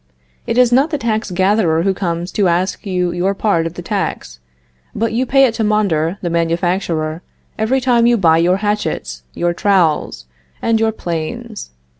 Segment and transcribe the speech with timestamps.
[0.47, 3.83] It is not the tax gatherer who comes to ask you your part of the
[3.83, 4.39] tax,
[4.95, 7.21] but you pay it to Mondor, the manufacturer,
[7.59, 10.25] every time you buy your hatchets, your trowels,
[10.59, 11.69] and your planes.